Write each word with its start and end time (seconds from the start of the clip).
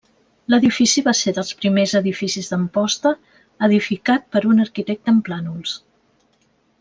L'edifici 0.51 1.01
va 1.07 1.11
ser 1.19 1.33
dels 1.39 1.51
primers 1.59 1.93
edificis 1.99 2.49
d'Amposta 2.53 3.11
edificat 3.71 4.25
per 4.37 4.43
un 4.53 4.65
arquitecte 4.67 5.13
amb 5.15 5.27
plànols. 5.29 5.77